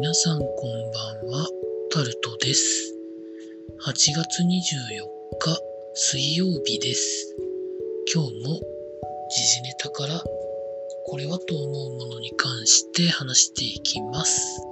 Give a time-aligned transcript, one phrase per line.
[0.00, 1.46] 皆さんこんばんは、
[1.92, 2.94] タルトです。
[3.84, 4.46] 8月24
[5.38, 5.60] 日
[5.92, 7.36] 水曜日です。
[8.10, 8.60] 今日も
[9.28, 10.22] 時事ネタから
[11.04, 14.62] これはと思うものに関して話していきます。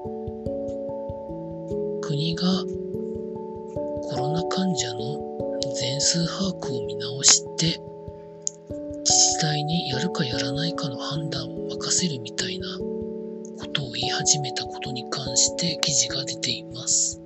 [2.01, 2.45] 国が
[4.09, 7.79] コロナ患者の全数把握を見直して
[9.01, 12.88] 自治体にやるかやらないかの判断を任せるみたいな
[14.07, 17.21] 始めたことに関して記事が出ています。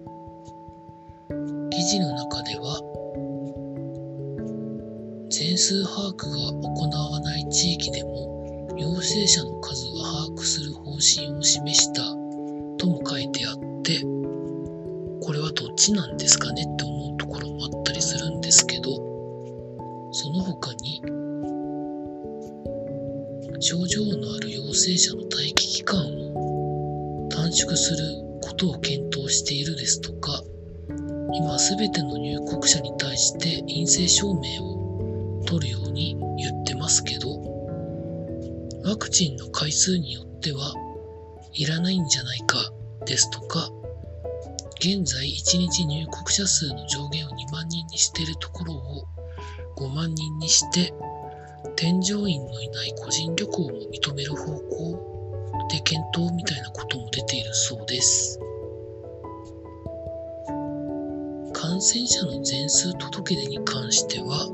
[1.71, 2.81] 記事の中では、
[5.29, 12.03] 全数把握が行わない地域でも陽性者の数は把握する方針を示した
[12.79, 14.01] とも書いてあって、
[15.21, 18.95] これはどっちなんですかねって思うところもあったりするんですけど、
[20.13, 21.03] その他に
[23.61, 26.03] 症状のある陽性者の待機期間を
[27.53, 30.43] 縮することを検討しているですとか、
[31.35, 37.29] 今すべての入国者に対して陰性証明を取るように言ってますけど、
[38.85, 40.75] ワクチンの回数によっては
[41.53, 42.59] いらないんじゃないか
[43.05, 43.69] ですとか、
[44.77, 49.07] 現在1日入国者数の上限を2万人にしているところを
[49.77, 50.93] 5万人にして
[51.77, 55.22] 添乗員のいない個人旅行も認める方向
[55.69, 58.39] で検討みたいなことも出ているそうです。
[61.53, 64.49] 感染者の全数届出に関しては、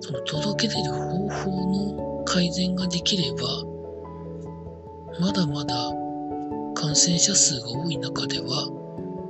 [0.00, 3.40] その届け出る方法の改善ができれば、
[5.20, 5.74] まだまだ
[6.74, 8.68] 感染者数が多い中では、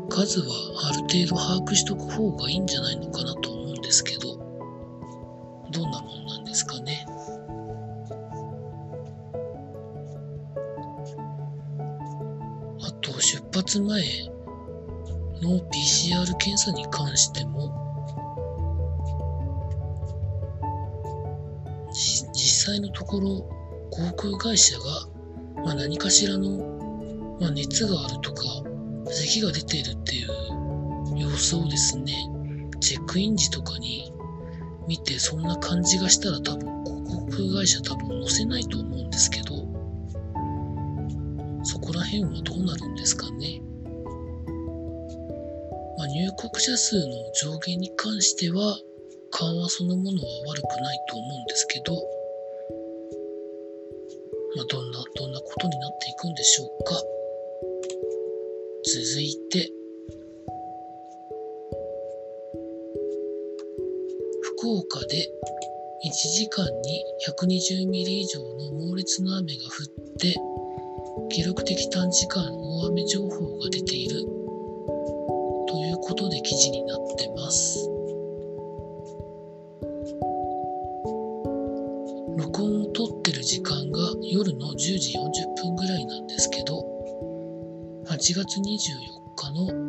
[0.09, 3.56] 数はある程度把握しとく方がいいんじゃないのかなと
[13.67, 13.83] 前
[15.43, 17.75] の PCR 検査に関しても、
[21.93, 23.49] 実際のところ、
[23.91, 24.85] 航空会社が、
[25.65, 28.45] まあ、何かしらの、まあ、熱があるとか、
[29.07, 30.29] 咳が出ているっていう
[31.19, 32.13] 様子をですね、
[32.81, 34.13] チェックイン時とかに
[34.87, 39.55] 見て、そんな感じがしたら多分、航空会社多分載せないと思うんですけど、
[41.67, 43.61] そこら辺はどうなるんですかね。
[45.99, 48.79] まあ、入国者数の上限に関しては、
[49.31, 51.95] 緩和そのものは悪くないと思うんですけど、
[54.55, 57.03] まあ、どんな、どんなことになっていくんでしょうか。
[58.85, 59.69] 続いて、
[64.41, 65.29] 福岡で
[66.07, 70.37] 1時間に120ミリ以上の猛烈な雨が降って、
[71.31, 74.21] 記録的短時間大雨情報が出ている
[75.67, 77.91] ということで記事になってます。
[82.37, 86.85] 録音を撮ってる時間が夜の10時40分ぐらいなんですけど、
[88.07, 88.77] 8月24
[89.35, 89.86] 日の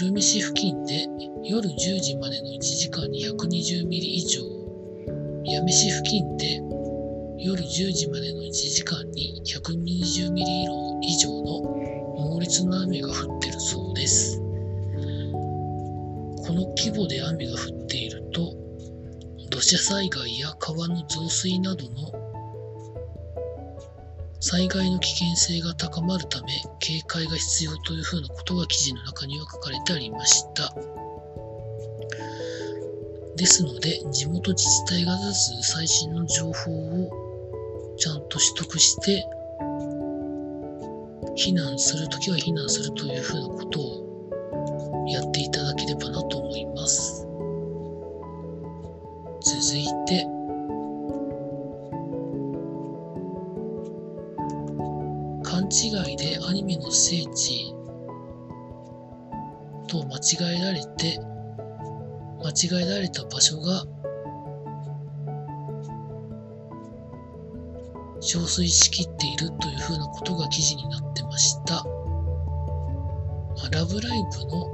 [0.00, 1.06] 久留米市付近で
[1.44, 4.40] 夜10時までの1時間に120ミリ以上
[5.44, 6.56] 八女市付近で
[7.36, 10.64] 夜10時までの1時間に120ミリ
[11.02, 11.60] 以上の
[12.16, 14.38] 猛烈な雨が降ってるそうです。
[14.38, 14.44] こ
[16.54, 18.56] の規模で雨が降っていると、
[19.50, 22.19] 土砂災害や川の増水などの
[24.40, 26.48] 災害の危険性が高まるため
[26.78, 30.74] 警戒が必要というふうなことが記事の中には書かれてありました。
[33.36, 39.26] ですので、地元自治体が出す最新の情報をちゃんと取得して、
[41.36, 45.74] 避難するときは避難するというふうなことをやっていただ
[55.80, 57.72] 勘違いでアニメの聖地
[59.88, 61.18] と間違えられて、
[62.42, 63.86] 間違えられた場所が
[68.20, 71.82] 憔悴しきっているというふうなことが記事になってました。
[71.82, 71.82] ま
[73.64, 74.68] あラブライブの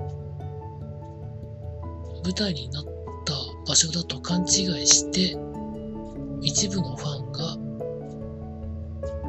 [2.24, 2.90] 舞台になった
[3.64, 4.42] 場所だと勘違
[4.82, 5.38] いして、
[6.42, 7.56] 一部のファンが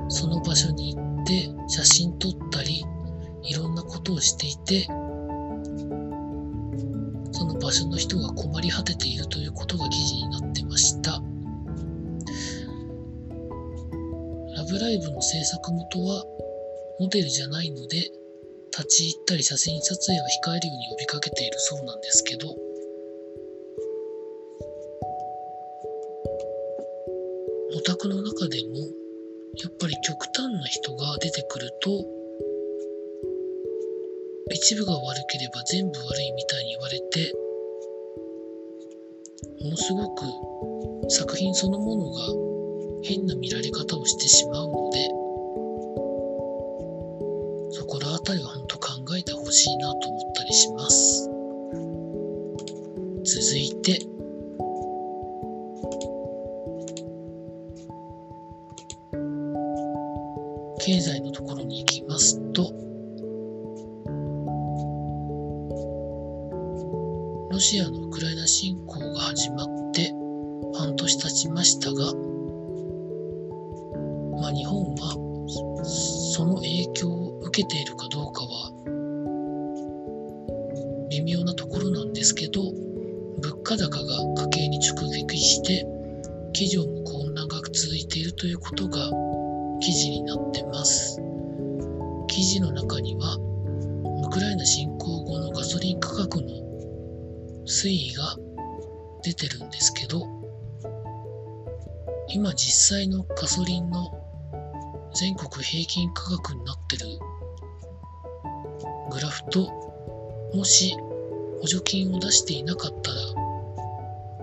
[0.09, 1.06] その場所に行って
[1.67, 2.85] 写真撮ったり
[3.43, 4.85] いろんなことをしていて
[7.31, 11.21] その場所の人が困り果てているということが記事になってました。
[14.57, 16.25] ラブライブの制作元は
[16.99, 17.97] モデルじゃないので
[18.71, 22.49] 立ち入ったり写真撮影は控えるように呼びかけているそうなんですけど
[27.75, 28.76] オタクの中でも
[34.67, 37.33] 一部が悪ければ全部悪いみたいに言われて
[39.63, 40.25] ものすごく
[41.09, 42.19] 作品そのものが
[43.01, 45.07] 変な見られ方をしてしまうので
[47.71, 51.26] そこら辺りは本当考えてほしいなと思ったりします。
[67.57, 70.13] ロシアのウクライナ侵攻が始まって
[70.77, 72.13] 半年経ちましたが、
[74.39, 78.71] まあ、日本はその影響を受けているかどうかは
[81.09, 82.61] 微妙なところなんですけど、
[83.41, 85.83] 物価高が家計に直撃して、
[86.53, 88.99] 企業も混乱が続いているということが
[89.81, 91.19] 記事になってます。
[92.27, 93.35] 記事の中には、
[94.27, 96.66] ウクライナ侵攻後のガソリン価格の
[97.67, 98.35] 推移が
[99.23, 100.25] 出てるんですけど、
[102.29, 104.11] 今実際のガソリンの
[105.13, 107.05] 全国平均価格になってる
[109.11, 109.69] グラフと、
[110.53, 110.95] もし
[111.59, 113.17] 補助金を出していなかったら、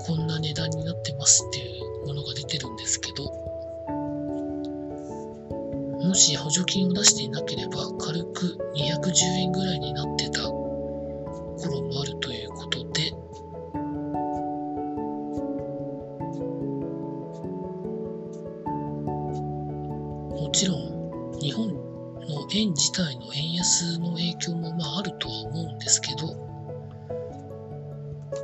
[0.06, 3.25] こんな値段になってますっていうものが出てるんですけど、
[6.06, 10.29] もし補助金を出していなければ軽く210円ぐらいになって
[24.04, 26.28] の影響もまああるとは思うんですけど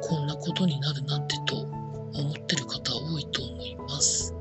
[0.02, 4.34] こんなことになるなんてと思ってる方多いと思います。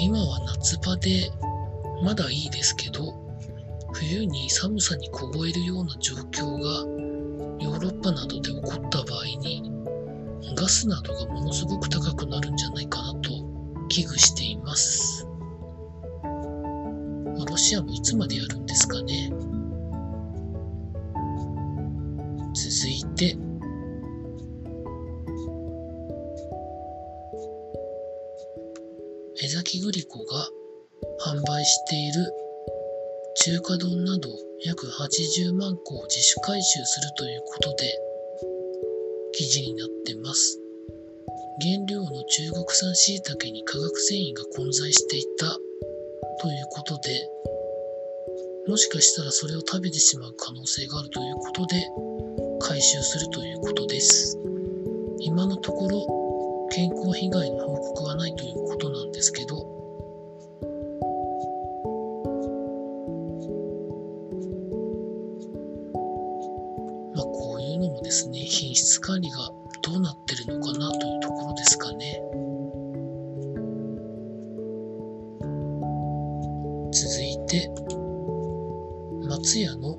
[0.00, 1.32] 今は夏場で
[2.04, 3.12] まだいいですけど、
[3.92, 6.68] 冬に寒さに凍えるような状況が
[7.60, 9.72] ヨーロッパなどで起こった場合に、
[10.54, 13.30] ガスなどがものすごく高くなるんじゃないかなと
[13.88, 14.47] 危惧しています。
[17.68, 19.28] シアもいつまでやるんですかね。
[22.54, 23.36] 続いて、
[29.42, 30.48] 江崎グリコが
[31.26, 32.32] 販売している
[33.36, 34.30] 中華丼など
[34.64, 37.92] 約80万個を自主回収するということで
[39.32, 40.58] 記事になってます。
[41.60, 45.48] 原料の中国産椎茸に化学繊維が混在していた
[46.40, 47.28] ということで
[48.68, 51.90] もしかしたらそれを食べてしまう可能性があるということで
[52.60, 54.38] 回収するということです。
[55.20, 59.56] 今のところ健康被害の報告はないということなんですけど、
[67.14, 72.22] まあこういうのもですね、品質管理がどうなってるのかなというところですかね。
[76.92, 77.87] 続いて、
[79.48, 79.96] 松屋の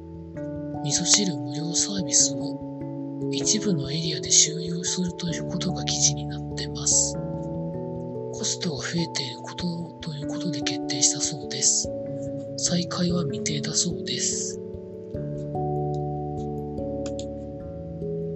[0.83, 7.15] 味噌汁無料サービスを一部のエリアで収容するということが記事になってます。
[7.15, 9.65] コストが増えていること
[10.01, 11.89] ということで決定したそうです。
[12.57, 14.61] 再開は未定だそうです。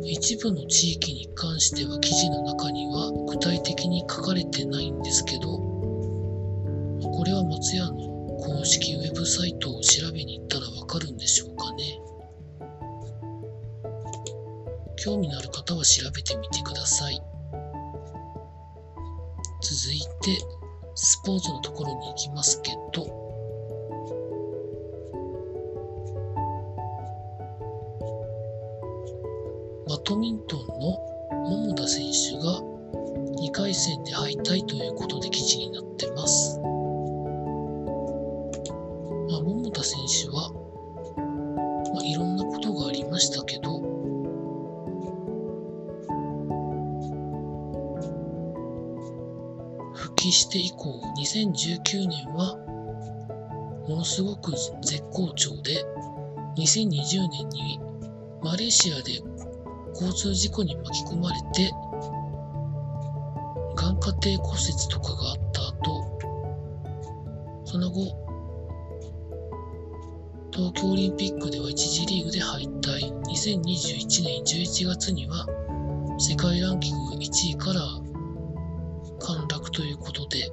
[0.02, 8.13] 一部の地域に関しては記事の中には具体的に書かれてないんですけど、これは松屋の
[8.44, 12.02] 公式ウェブサイトを調べに行ったらわかるんでしょうかね。
[14.98, 17.22] 興味のある方は調べてみてください。
[19.62, 20.46] 続いて、
[20.94, 23.06] スポーツのところに行きますけど、
[29.88, 31.00] バドミントンの
[31.50, 32.60] 桃田選手が
[33.42, 36.60] 2回戦で敗退ということで記事になってます。
[40.24, 40.52] 田選手は、
[41.94, 43.80] まあ、いろんなことがありましたけど、
[49.94, 52.58] 復帰して以降、2019年は
[53.88, 55.84] ものすごく絶好調で、
[56.58, 57.80] 2020年に
[58.42, 59.22] マレーシアで
[59.94, 61.72] 交通事故に巻き込まれて、
[63.76, 66.14] 眼下底骨折とかがあった後、
[67.66, 68.33] その後、
[70.56, 73.12] 東京オリンピックでは1次リーグで敗退。
[73.24, 75.48] 2021年11月には
[76.20, 77.82] 世界ランキング1位から
[79.20, 80.52] 陥落ということで、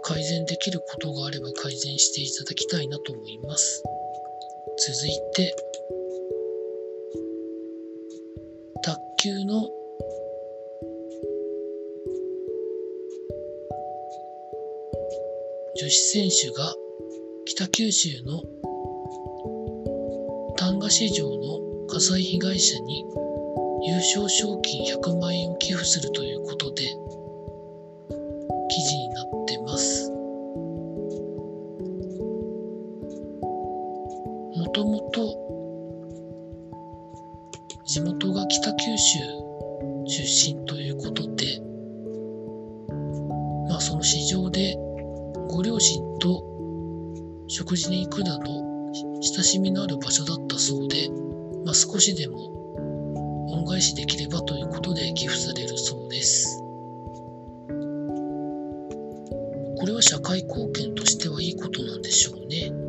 [0.00, 3.82] 改善できることがあれば改善していただきたいなと思います。
[4.78, 5.54] 続いて、
[8.82, 9.68] 卓球の
[15.74, 16.74] 女子選手が
[17.44, 18.42] 北九州の
[20.56, 23.04] 旦過市場の火災被害者に
[23.84, 26.84] 優勝賞金100万円を寄付するということで
[45.62, 46.44] 両親と
[47.48, 48.44] 食事に行くなど
[49.20, 51.08] 親しみのある場所だったそうで、
[51.64, 52.50] まあ、少しでも
[53.52, 56.58] 恩返しできればということで寄付されるそうです。
[59.78, 62.81] これは社会貢献としてはいいことなんでしょうね。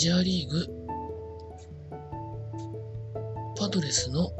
[0.00, 0.66] ジャーリーグ
[3.58, 4.30] パドレスの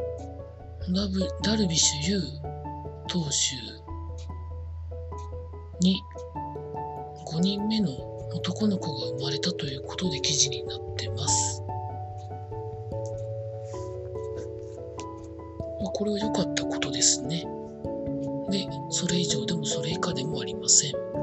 [0.95, 2.23] ダブダルビッシュ有
[3.07, 3.31] 投手
[5.81, 6.01] に
[7.27, 7.91] 5人目の
[8.35, 11.63] 男の子が生まれたということで記事になってます。
[15.93, 17.45] これは良かったことですね。
[18.49, 21.20] で、それ以上でもそれ以下でもありません。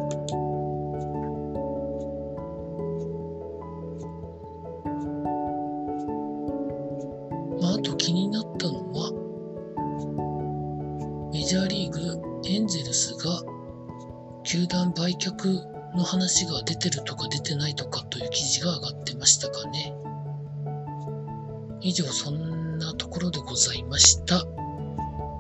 [16.67, 19.93] 出てるとか出てないとかという記事が上がってましたかね。
[21.79, 24.43] 以上そんなところでございました。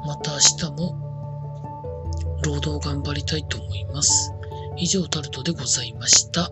[0.05, 4.31] また明日も労働頑張りたいと思います。
[4.77, 6.49] 以上タルトでございました。